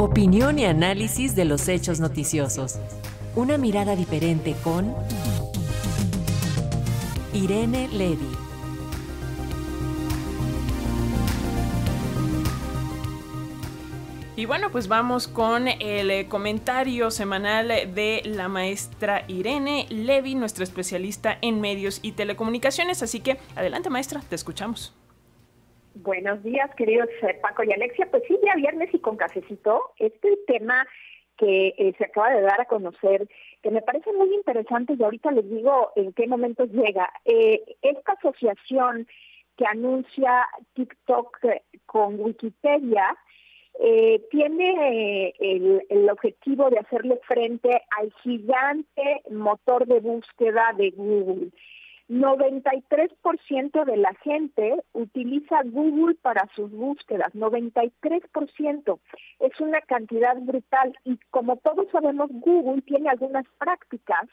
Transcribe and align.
Opinión 0.00 0.60
y 0.60 0.64
análisis 0.64 1.34
de 1.34 1.44
los 1.44 1.66
hechos 1.66 1.98
noticiosos. 1.98 2.78
Una 3.34 3.58
mirada 3.58 3.96
diferente 3.96 4.54
con 4.62 4.94
Irene 7.32 7.88
Levy. 7.88 8.30
Y 14.36 14.46
bueno, 14.46 14.70
pues 14.70 14.86
vamos 14.86 15.26
con 15.26 15.66
el 15.66 16.12
eh, 16.12 16.28
comentario 16.28 17.10
semanal 17.10 17.66
de 17.66 18.22
la 18.24 18.48
maestra 18.48 19.24
Irene 19.26 19.88
Levy, 19.90 20.36
nuestra 20.36 20.62
especialista 20.62 21.38
en 21.42 21.60
medios 21.60 21.98
y 22.02 22.12
telecomunicaciones. 22.12 23.02
Así 23.02 23.18
que 23.18 23.38
adelante 23.56 23.90
maestra, 23.90 24.20
te 24.20 24.36
escuchamos. 24.36 24.94
Buenos 26.00 26.42
días, 26.44 26.72
queridos 26.76 27.08
eh, 27.22 27.34
Paco 27.42 27.64
y 27.64 27.72
Alexia. 27.72 28.08
Pues 28.10 28.22
sí, 28.28 28.38
ya 28.44 28.54
viernes 28.54 28.88
y 28.92 29.00
con 29.00 29.16
cafecito. 29.16 29.92
Este 29.98 30.38
tema 30.46 30.86
que 31.36 31.74
eh, 31.76 31.92
se 31.98 32.04
acaba 32.04 32.30
de 32.30 32.42
dar 32.42 32.60
a 32.60 32.66
conocer, 32.66 33.28
que 33.62 33.70
me 33.70 33.82
parece 33.82 34.12
muy 34.12 34.32
interesante 34.34 34.94
y 34.96 35.02
ahorita 35.02 35.32
les 35.32 35.50
digo 35.50 35.90
en 35.96 36.12
qué 36.12 36.28
momento 36.28 36.64
llega. 36.66 37.10
esta 37.24 38.12
asociación 38.12 39.08
que 39.56 39.66
anuncia 39.66 40.46
TikTok 40.74 41.38
con 41.86 42.20
Wikipedia, 42.20 43.16
eh, 43.80 44.20
tiene 44.32 45.30
eh, 45.30 45.84
el, 45.88 46.10
objetivo 46.10 46.68
de 46.68 46.80
hacerle 46.80 47.20
frente 47.28 47.82
al 47.96 48.12
gigante 48.24 49.22
motor 49.30 49.86
de 49.86 50.00
búsqueda 50.00 50.72
de 50.76 50.90
Google. 50.90 51.50
93% 52.08 53.84
de 53.84 53.96
la 53.98 54.14
gente 54.22 54.82
utiliza 54.92 55.62
Google 55.64 56.14
para 56.14 56.48
sus 56.54 56.70
búsquedas, 56.70 57.34
93%. 57.34 58.98
Es 59.40 59.60
una 59.60 59.80
cantidad 59.82 60.36
brutal 60.40 60.96
y 61.04 61.18
como 61.30 61.56
todos 61.58 61.86
sabemos, 61.92 62.30
Google 62.30 62.82
tiene 62.82 63.10
algunas 63.10 63.44
prácticas 63.58 64.26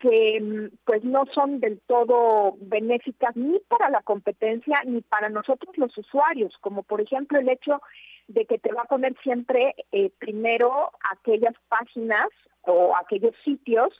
que 0.00 0.40
mm, 0.40 0.76
pues 0.84 1.04
no 1.04 1.26
son 1.34 1.60
del 1.60 1.80
todo 1.86 2.56
benéficas 2.60 3.36
ni 3.36 3.58
para 3.68 3.90
la 3.90 4.02
competencia 4.02 4.82
ni 4.84 5.02
para 5.02 5.28
nosotros 5.28 5.76
los 5.76 5.96
usuarios, 5.96 6.56
como 6.58 6.82
por 6.82 7.00
ejemplo 7.00 7.38
el 7.38 7.48
hecho 7.48 7.80
de 8.26 8.46
que 8.46 8.58
te 8.58 8.72
va 8.72 8.82
a 8.82 8.88
poner 8.88 9.14
siempre 9.22 9.74
eh, 9.92 10.10
primero 10.18 10.90
aquellas 11.10 11.54
páginas 11.68 12.28
o 12.62 12.96
aquellos 12.96 13.34
sitios 13.44 13.92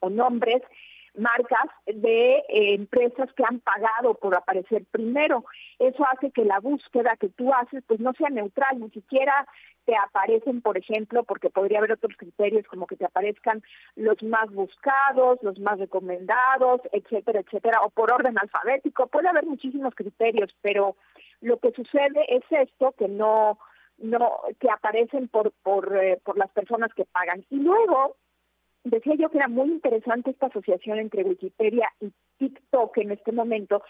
o 0.00 0.10
nombres, 0.10 0.62
marcas 1.14 1.66
de 1.86 2.36
eh, 2.36 2.74
empresas 2.74 3.32
que 3.34 3.44
han 3.44 3.60
pagado 3.60 4.14
por 4.14 4.34
aparecer 4.34 4.84
primero. 4.90 5.44
Eso 5.78 6.04
hace 6.10 6.30
que 6.30 6.44
la 6.44 6.60
búsqueda 6.60 7.16
que 7.16 7.28
tú 7.28 7.52
haces 7.52 7.82
pues 7.86 8.00
no 8.00 8.12
sea 8.14 8.30
neutral, 8.30 8.80
ni 8.80 8.90
siquiera 8.90 9.46
te 9.84 9.96
aparecen, 9.96 10.62
por 10.62 10.78
ejemplo, 10.78 11.24
porque 11.24 11.50
podría 11.50 11.78
haber 11.78 11.92
otros 11.92 12.16
criterios 12.16 12.66
como 12.66 12.86
que 12.86 12.96
te 12.96 13.04
aparezcan 13.04 13.62
los 13.96 14.22
más 14.22 14.50
buscados, 14.50 15.42
los 15.42 15.58
más 15.58 15.78
recomendados, 15.78 16.80
etcétera, 16.92 17.40
etcétera, 17.40 17.80
o 17.82 17.90
por 17.90 18.12
orden 18.12 18.38
alfabético. 18.38 19.08
Puede 19.08 19.28
haber 19.28 19.44
muchísimos 19.44 19.94
criterios, 19.94 20.54
pero 20.62 20.96
lo 21.40 21.58
que 21.58 21.72
sucede 21.72 22.24
es 22.28 22.44
esto, 22.50 22.92
que 22.96 23.08
no, 23.08 23.58
no, 23.98 24.40
que 24.60 24.70
aparecen 24.70 25.28
por, 25.28 25.52
por, 25.62 25.96
eh, 25.96 26.20
por 26.24 26.38
las 26.38 26.50
personas 26.52 26.94
que 26.94 27.04
pagan. 27.04 27.44
Y 27.50 27.56
luego, 27.56 28.16
decía 28.84 29.14
yo 29.14 29.30
que 29.30 29.38
era 29.38 29.48
muy 29.48 29.68
interesante 29.68 30.30
esta 30.30 30.46
asociación 30.46 30.98
entre 30.98 31.24
Wikipedia 31.24 31.88
y 32.00 32.12
TikTok 32.38 32.98
en 32.98 33.12
este 33.12 33.32
momento, 33.32 33.82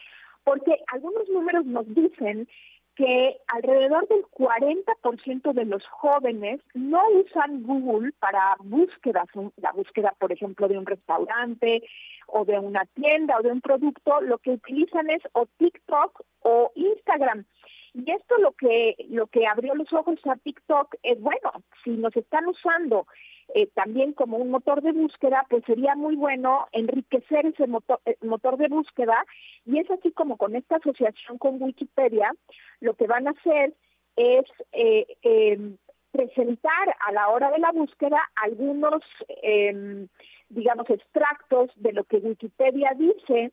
porque 0.45 0.79
algunos 0.89 1.29
números 1.29 1.65
nos 1.65 1.87
dicen 1.95 2.49
que 2.95 3.39
alrededor 3.47 4.07
del 4.09 4.23
40% 4.27 5.53
de 5.55 5.65
los 5.65 5.87
jóvenes 5.87 6.61
no 6.75 7.01
usan 7.11 7.63
Google 7.63 8.13
para 8.19 8.57
búsquedas, 8.61 9.29
la 9.57 9.73
búsqueda, 9.73 10.15
por 10.19 10.31
ejemplo, 10.31 10.69
de 10.69 10.77
un 10.77 10.85
restaurante 10.85 11.83
o 12.27 12.45
de 12.45 12.59
una 12.59 12.85
tienda 12.87 13.39
o 13.39 13.43
de 13.43 13.51
un 13.51 13.63
producto, 13.63 14.21
lo 14.21 14.39
que 14.39 14.51
utilizan 14.51 15.09
es 15.11 15.23
o 15.33 15.47
TikTok 15.57 16.23
o 16.41 16.71
Instagram. 16.75 17.47
Y 17.95 18.11
esto 18.11 18.37
lo 18.39 18.53
que 18.53 18.97
lo 19.11 19.27
que 19.27 19.47
abrió 19.47 19.75
los 19.75 19.93
ojos 19.93 20.19
a 20.25 20.37
TikTok 20.37 20.95
es 21.03 21.21
bueno, 21.21 21.53
si 21.85 21.91
nos 21.91 22.15
están 22.17 22.47
usando 22.47 23.07
eh, 23.55 23.69
también 23.75 24.15
como 24.15 24.39
un 24.39 24.51
motor 24.51 24.81
de 24.81 24.93
búsqueda, 24.93 25.47
pues 25.51 25.63
sería 25.67 25.95
muy 25.95 26.17
bueno 26.17 26.67
enriquecer 26.73 27.45
ese 27.45 27.67
motor, 27.67 28.01
eh, 28.07 28.17
motor 28.23 28.57
de 28.57 28.69
búsqueda 28.69 29.27
y 29.67 29.79
es 29.79 29.91
así 29.91 30.11
como 30.13 30.39
con 30.39 30.57
esta 30.57 30.77
asociación 30.77 31.37
con 31.37 31.63
Wikipedia, 31.63 32.33
lo 32.81 32.95
que 32.95 33.07
van 33.07 33.29
a 33.29 33.33
hacer 33.33 33.75
es 34.17 34.45
eh, 34.73 35.07
em, 35.23 35.77
presentar 36.11 36.97
a 37.07 37.13
la 37.13 37.29
hora 37.29 37.51
de 37.51 37.59
la 37.59 37.73
búsqueda 37.73 38.21
algunos, 38.37 39.03
em, 39.43 40.09
digamos, 40.49 40.89
extractos 40.89 41.71
de 41.77 41.93
lo 41.93 42.05
que 42.05 42.19
Wikipedia 42.19 42.93
dice. 42.97 43.53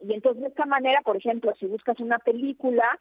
Y 0.00 0.14
entonces 0.14 0.42
de 0.42 0.48
esta 0.48 0.64
manera, 0.64 1.02
por 1.02 1.16
ejemplo, 1.16 1.54
si 1.58 1.66
buscas 1.66 2.00
una 2.00 2.18
película, 2.18 2.98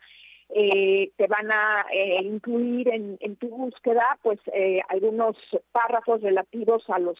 eh, 0.49 1.11
te 1.17 1.27
van 1.27 1.51
a 1.51 1.85
eh, 1.91 2.21
incluir 2.23 2.87
en, 2.89 3.35
tu 3.35 3.49
búsqueda 3.49 4.17
pues 4.21 4.39
eh, 4.53 4.79
algunos 4.87 5.35
párrafos 5.71 6.21
relativos 6.21 6.89
a 6.89 6.99
los 6.99 7.17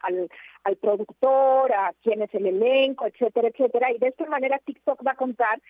al, 0.00 0.28
al, 0.64 0.76
productor, 0.76 1.72
a 1.72 1.94
quién 2.02 2.22
es 2.22 2.34
el 2.34 2.46
elenco, 2.46 3.06
etcétera, 3.06 3.48
etcétera. 3.48 3.92
Y 3.92 3.98
de 3.98 4.08
esta 4.08 4.26
manera 4.26 4.58
TikTok 4.58 5.06
va 5.06 5.12
a 5.12 5.16
contar 5.16 5.60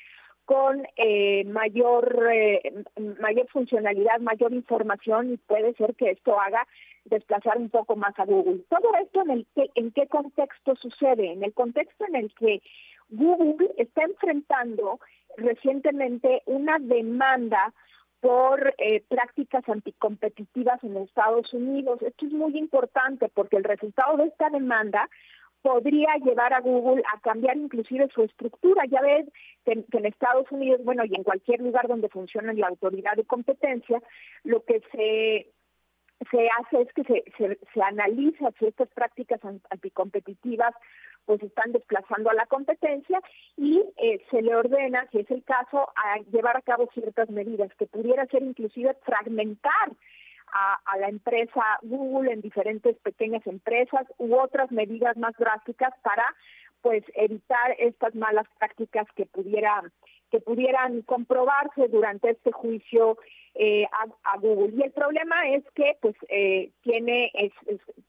con 0.47 0.87
mayor 1.47 2.19
mayor 3.21 3.49
funcionalidad, 3.49 4.21
mayor 4.21 4.53
información 4.55 5.33
y 5.33 5.37
puede 5.37 5.75
ser 5.75 5.95
que 5.97 6.13
esto 6.13 6.41
haga 6.41 6.67
desplazar 7.05 7.59
un 7.59 7.69
poco 7.69 7.97
más 7.97 8.19
a 8.19 8.25
Google. 8.25 8.65
Todo 8.69 8.93
esto 9.03 9.23
en 9.23 9.31
el 9.31 9.47
que, 9.55 9.71
en 9.75 9.93
qué 9.93 10.07
contexto 10.07 10.75
sucede, 10.77 11.33
en 11.33 11.45
el 11.45 11.53
contexto 11.53 12.05
en 12.07 12.17
el 12.17 12.35
que 12.35 12.63
Google 13.11 13.73
está 13.77 14.03
enfrentando 14.03 14.99
recientemente 15.37 16.43
una 16.47 16.79
demanda 16.79 17.73
por 18.21 18.75
eh, 18.79 19.05
prácticas 19.09 19.69
anticompetitivas 19.69 20.83
en 20.83 20.97
Estados 20.97 21.53
Unidos. 21.53 22.03
Esto 22.03 22.27
es 22.27 22.33
muy 22.33 22.57
importante 22.59 23.29
porque 23.29 23.57
el 23.57 23.65
resultado 23.65 24.17
de 24.17 24.25
esta 24.25 24.51
demanda 24.51 25.09
podría 25.67 26.15
llevar 26.25 26.53
a 26.53 26.61
Google 26.61 27.03
a 27.13 27.19
cambiar 27.19 27.57
inclusive 27.57 28.09
su 28.15 28.23
estructura. 28.23 28.85
Ya 28.89 29.01
ves 29.01 29.27
que, 29.65 29.73
en 29.73 30.07
Estados 30.07 30.47
Unidos, 30.53 30.81
bueno, 30.85 31.05
y 31.05 31.13
en 31.17 31.25
cualquier 31.25 31.61
lugar 31.61 31.89
donde 31.89 32.09
funciona 32.09 32.53
la 32.53 32.69
autoridad 32.69 33.17
de 33.17 33.25
competencia, 33.25 34.01
lo 34.45 34.63
que 34.65 34.81
se 34.93 35.51
se 36.31 36.49
hace 36.49 36.81
es 36.81 36.93
que 36.95 37.03
se, 37.05 37.25
se, 37.37 37.59
se 37.75 37.83
analiza 37.83 38.51
si 38.59 38.67
estas 38.67 38.89
prácticas 38.89 39.39
anticompetitivas 39.69 40.75
pues 41.27 41.43
están 41.43 41.73
desplazando 41.73 42.31
a 42.31 42.35
la 42.35 42.47
competencia 42.47 43.21
y 43.57 43.83
eh, 43.97 44.25
se 44.31 44.41
le 44.41 44.55
ordena, 44.55 45.07
si 45.11 45.19
es 45.19 45.31
el 45.31 45.45
caso, 45.45 45.91
a 45.95 46.21
llevar 46.33 46.57
a 46.57 46.63
cabo 46.63 46.89
ciertas 46.95 47.29
medidas 47.29 47.71
que 47.75 47.87
pudiera 47.87 48.25
ser 48.27 48.43
inclusive 48.43 48.97
fragmentar 49.03 49.91
a, 50.57 50.81
a, 50.87 50.97
la 50.97 51.09
empresa 51.09 51.63
Google 51.83 52.33
en 52.33 52.41
diferentes 52.41 52.97
pequeñas 52.99 53.47
empresas 53.47 54.07
u 54.17 54.35
otras 54.37 54.73
medidas 54.73 55.17
más 55.19 55.35
drásticas 55.37 55.93
para 56.03 56.25
pues 56.81 57.05
evitar 57.15 57.75
estas 57.79 58.15
malas 58.15 58.47
prácticas 58.59 59.07
que 59.17 59.27
pudieran 59.27 59.93
que 60.37 60.41
pudieran 60.41 61.01
comprobarse 61.03 61.89
durante 61.89 62.29
este 62.29 62.53
juicio 62.53 63.17
eh, 63.55 63.87
a, 64.25 64.37
Google. 64.39 64.75
Y 64.77 64.83
el 64.83 64.91
problema 64.91 65.49
es 65.49 65.65
que 65.75 65.97
pues 66.03 66.15
eh, 66.29 66.73
tiene, 66.83 67.31
es, 67.33 67.53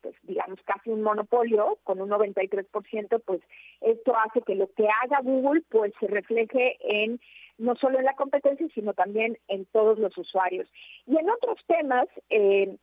pues, 0.01 0.13
digamos, 0.23 0.59
casi 0.65 0.89
un 0.89 1.03
monopolio 1.03 1.77
con 1.85 2.01
un 2.01 2.09
93%, 2.09 3.21
pues 3.23 3.39
esto 3.79 4.13
hace 4.17 4.41
que 4.41 4.55
lo 4.55 4.67
que 4.73 4.89
haga 4.89 5.21
Google 5.23 5.61
pues 5.69 5.93
se 6.01 6.07
refleje 6.07 6.75
en 6.81 7.21
no 7.57 7.75
solo 7.75 7.97
en 7.97 8.05
la 8.05 8.15
competencia, 8.15 8.67
sino 8.75 8.93
también 8.93 9.37
en 9.47 9.65
todos 9.67 9.97
los 9.97 10.15
usuarios. 10.17 10.67
Y 11.05 11.17
en 11.17 11.29
otros 11.29 11.57
temas, 11.65 12.07
eh, 12.29 12.75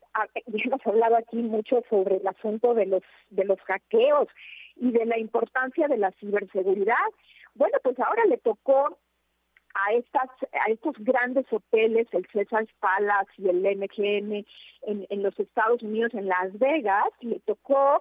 hemos 0.46 0.86
hablado 0.86 1.16
aquí 1.16 1.36
mucho 1.36 1.82
sobre 1.90 2.16
el 2.16 2.26
asunto 2.26 2.72
de 2.72 2.86
los, 2.86 3.02
de 3.28 3.44
los 3.44 3.60
hackeos 3.60 4.28
y 4.76 4.90
de 4.90 5.04
la 5.04 5.18
importancia 5.18 5.86
de 5.86 5.98
la 5.98 6.12
ciberseguridad. 6.12 6.96
Bueno, 7.54 7.78
pues 7.82 7.98
ahora 8.00 8.24
le 8.24 8.38
tocó 8.38 8.98
a 9.74 9.92
estos 10.68 10.94
grandes 10.98 11.46
hoteles, 11.52 12.06
el 12.12 12.26
César 12.32 12.66
Palace 12.80 13.32
y 13.38 13.48
el 13.48 13.62
MGM 13.76 14.44
en, 14.82 15.06
en 15.08 15.22
los 15.22 15.38
Estados 15.38 15.82
Unidos, 15.82 16.14
en 16.14 16.28
Las 16.28 16.56
Vegas, 16.58 17.08
le 17.20 17.40
tocó 17.40 18.00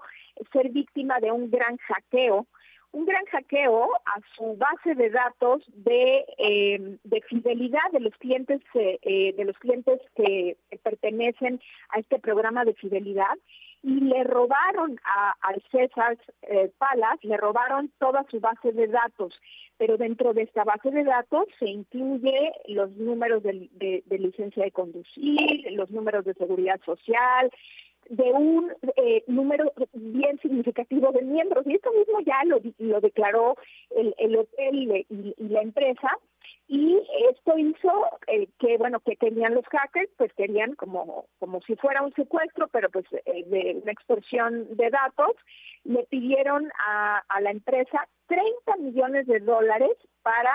ser 0.51 0.69
víctima 0.69 1.19
de 1.19 1.31
un 1.31 1.49
gran 1.49 1.77
hackeo, 1.77 2.47
un 2.91 3.05
gran 3.05 3.25
hackeo 3.25 3.89
a 4.05 4.19
su 4.35 4.55
base 4.55 4.93
de 4.93 5.09
datos 5.09 5.63
de, 5.73 6.25
eh, 6.37 6.97
de 7.03 7.21
fidelidad 7.21 7.91
de 7.91 7.99
los 7.99 8.13
clientes 8.17 8.61
eh, 8.75 9.33
de 9.35 9.45
los 9.45 9.57
clientes 9.57 9.99
que 10.15 10.57
pertenecen 10.83 11.59
a 11.89 11.99
este 11.99 12.19
programa 12.19 12.65
de 12.65 12.75
fidelidad 12.75 13.35
y 13.83 13.99
le 13.99 14.23
robaron 14.23 14.97
a, 15.03 15.35
al 15.41 15.61
César 15.69 16.17
eh, 16.43 16.71
Palas, 16.77 17.19
le 17.21 17.35
robaron 17.35 17.91
toda 17.99 18.25
su 18.31 18.39
base 18.39 18.71
de 18.71 18.87
datos, 18.87 19.37
pero 19.77 19.97
dentro 19.97 20.33
de 20.33 20.43
esta 20.43 20.63
base 20.63 20.89
de 20.89 21.03
datos 21.03 21.47
se 21.59 21.69
incluye 21.69 22.53
los 22.67 22.91
números 22.91 23.43
de, 23.43 23.69
licencia 24.09 24.63
de 24.63 24.71
conducir, 24.71 25.69
los 25.73 25.91
números 25.91 26.23
de 26.23 26.33
seguridad 26.35 26.79
social, 26.85 27.51
de 28.09 28.31
un 28.31 28.71
eh, 28.95 29.23
número 29.27 29.71
bien 29.93 30.39
significativo 30.39 31.11
de 31.11 31.21
miembros. 31.21 31.65
Y 31.67 31.75
esto 31.75 31.91
mismo 31.91 32.21
ya 32.21 32.41
lo, 32.45 32.61
lo 32.79 33.01
declaró 33.01 33.57
el, 33.95 34.15
el 34.17 34.37
hotel 34.37 35.05
y, 35.09 35.35
la 35.37 35.61
empresa. 35.61 36.09
Y 36.75 36.99
esto 37.29 37.55
hizo 37.55 38.07
eh, 38.25 38.47
que, 38.57 38.79
bueno, 38.79 38.99
que 39.01 39.15
tenían 39.15 39.53
los 39.53 39.63
hackers, 39.67 40.09
pues 40.17 40.33
querían 40.33 40.73
como, 40.73 41.27
como 41.37 41.61
si 41.61 41.75
fuera 41.75 42.01
un 42.01 42.11
secuestro, 42.15 42.67
pero 42.69 42.89
pues 42.89 43.05
eh, 43.13 43.43
de 43.45 43.79
una 43.83 43.91
extorsión 43.91 44.75
de 44.75 44.89
datos, 44.89 45.35
le 45.83 46.03
pidieron 46.05 46.71
a, 46.83 47.21
la 47.41 47.51
empresa 47.51 48.07
30 48.25 48.77
millones 48.77 49.27
de 49.27 49.39
dólares 49.41 49.91
para 50.23 50.51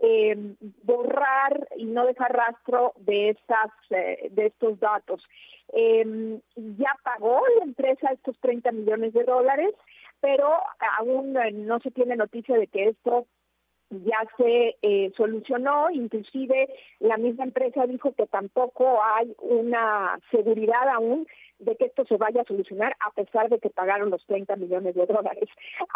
eh, 0.00 0.36
borrar 0.82 1.66
y 1.74 1.86
no 1.86 2.04
dejar 2.04 2.36
rastro 2.36 2.92
de 2.98 3.30
estas 3.30 3.70
eh, 3.88 4.28
de 4.32 4.48
estos 4.48 4.78
datos. 4.78 5.24
Eh, 5.72 6.38
ya 6.54 6.94
pagó 7.02 7.40
la 7.56 7.64
empresa 7.64 8.10
estos 8.12 8.38
30 8.40 8.72
millones 8.72 9.14
de 9.14 9.24
dólares, 9.24 9.70
pero 10.20 10.52
aún 10.98 11.32
no 11.66 11.80
se 11.80 11.90
tiene 11.92 12.14
noticia 12.14 12.58
de 12.58 12.66
que 12.66 12.88
esto 12.88 13.26
ya 13.90 14.18
se 14.36 14.76
eh, 14.82 15.12
solucionó, 15.16 15.90
inclusive 15.90 16.68
la 16.98 17.16
misma 17.16 17.44
empresa 17.44 17.86
dijo 17.86 18.12
que 18.12 18.26
tampoco 18.26 19.00
hay 19.02 19.34
una 19.38 20.18
seguridad 20.30 20.88
aún 20.94 21.26
de 21.58 21.76
que 21.76 21.86
esto 21.86 22.04
se 22.06 22.16
vaya 22.16 22.42
a 22.42 22.46
solucionar 22.46 22.96
a 23.00 23.10
pesar 23.12 23.48
de 23.48 23.58
que 23.58 23.70
pagaron 23.70 24.10
los 24.10 24.24
30 24.26 24.56
millones 24.56 24.94
de 24.94 25.06
dólares. 25.06 25.48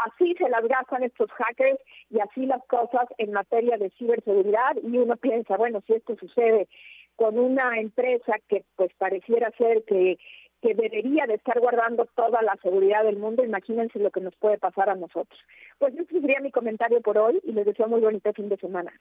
Así 0.06 0.34
se 0.36 0.48
las 0.48 0.66
gastan 0.66 1.02
estos 1.02 1.30
hackers 1.32 1.80
y 2.10 2.20
así 2.20 2.46
las 2.46 2.64
cosas 2.66 3.06
en 3.18 3.32
materia 3.32 3.76
de 3.76 3.90
ciberseguridad 3.90 4.76
y 4.82 4.96
uno 4.96 5.16
piensa, 5.16 5.56
bueno, 5.56 5.82
si 5.86 5.94
esto 5.94 6.16
sucede 6.16 6.68
con 7.16 7.38
una 7.38 7.78
empresa 7.78 8.36
que 8.48 8.64
pues 8.76 8.92
pareciera 8.96 9.50
ser 9.58 9.84
que 9.84 10.18
que 10.60 10.74
debería 10.74 11.26
de 11.26 11.34
estar 11.34 11.58
guardando 11.60 12.06
toda 12.14 12.42
la 12.42 12.56
seguridad 12.62 13.04
del 13.04 13.16
mundo, 13.16 13.44
imagínense 13.44 13.98
lo 13.98 14.10
que 14.10 14.20
nos 14.20 14.34
puede 14.36 14.58
pasar 14.58 14.90
a 14.90 14.94
nosotros. 14.94 15.38
Pues 15.78 15.94
ese 15.94 16.20
sería 16.20 16.40
mi 16.40 16.50
comentario 16.50 17.00
por 17.00 17.18
hoy 17.18 17.40
y 17.44 17.52
les 17.52 17.66
deseo 17.66 17.88
muy 17.88 18.00
bonito 18.00 18.32
fin 18.32 18.48
de 18.48 18.56
semana. 18.56 18.92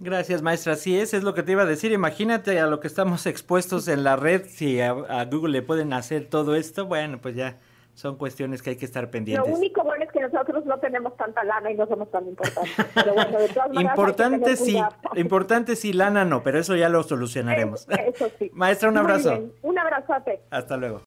Gracias, 0.00 0.42
maestra. 0.42 0.74
Sí, 0.76 0.98
eso 0.98 1.16
es 1.16 1.22
lo 1.22 1.34
que 1.34 1.42
te 1.42 1.52
iba 1.52 1.62
a 1.62 1.66
decir. 1.66 1.92
Imagínate 1.92 2.58
a 2.58 2.66
lo 2.66 2.80
que 2.80 2.88
estamos 2.88 3.26
expuestos 3.26 3.88
en 3.88 4.04
la 4.04 4.16
red, 4.16 4.42
si 4.46 4.80
a, 4.80 4.90
a 4.90 5.24
Google 5.24 5.52
le 5.52 5.62
pueden 5.62 5.92
hacer 5.92 6.28
todo 6.28 6.54
esto, 6.54 6.86
bueno, 6.86 7.20
pues 7.20 7.34
ya 7.36 7.58
son 7.94 8.16
cuestiones 8.16 8.60
que 8.60 8.70
hay 8.70 8.76
que 8.76 8.84
estar 8.84 9.08
pendientes. 9.08 9.48
Lo 9.48 9.56
único 9.56 9.84
bueno 9.84 10.04
es 10.04 10.10
que 10.10 10.20
nosotros 10.20 10.66
no 10.66 10.78
tenemos 10.78 11.16
tanta 11.16 11.44
lana 11.44 11.70
y 11.70 11.76
no 11.76 11.86
somos 11.86 12.10
tan 12.10 12.26
importantes. 12.26 12.74
Pero 12.94 13.14
bueno, 13.14 13.38
de 13.38 13.48
todas 13.48 13.68
maneras 13.68 13.92
importante 13.92 14.56
sí, 14.56 14.82
importante 15.14 15.76
sí, 15.76 15.92
lana 15.92 16.24
no, 16.24 16.42
pero 16.42 16.58
eso 16.58 16.74
ya 16.74 16.88
lo 16.88 17.02
solucionaremos. 17.02 17.86
Eso, 17.88 18.28
sí. 18.38 18.50
Maestra, 18.54 18.88
un 18.88 18.98
abrazo. 18.98 19.52
Un 19.62 19.78
Hasta 20.50 20.76
luego. 20.76 21.00